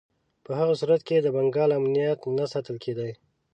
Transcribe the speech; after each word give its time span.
په 0.45 0.51
هغه 0.59 0.73
صورت 0.79 1.01
کې 1.07 1.17
د 1.21 1.27
بنګال 1.35 1.69
امنیت 1.79 2.19
نه 2.37 2.45
ساتل 2.53 2.77
کېدی. 2.83 3.11